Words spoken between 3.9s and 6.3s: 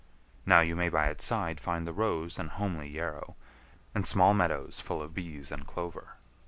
and small meadows full of bees and clover.